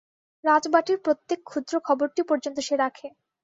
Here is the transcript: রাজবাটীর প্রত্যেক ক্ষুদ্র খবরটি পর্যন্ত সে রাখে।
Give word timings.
রাজবাটীর 0.43 0.97
প্রত্যেক 1.05 1.39
ক্ষুদ্র 1.43 1.73
খবরটি 1.79 2.21
পর্যন্ত 2.29 2.57
সে 2.59 2.75
রাখে। 2.75 3.07